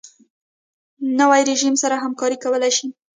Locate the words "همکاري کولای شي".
2.03-2.87